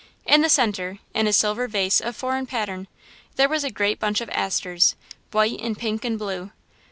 In 0.25 0.41
the 0.41 0.49
centre, 0.49 0.97
in 1.13 1.27
a 1.27 1.31
silver 1.31 1.67
vase 1.67 2.01
of 2.01 2.15
foreign 2.15 2.47
pattern, 2.47 2.87
there 3.35 3.47
was 3.47 3.63
a 3.63 3.69
great 3.69 3.99
bunch 3.99 4.19
of 4.19 4.31
asters 4.31 4.95
white 5.29 5.59
and 5.61 5.77
pink 5.77 6.03
and 6.03 6.17
blue. 6.17 6.51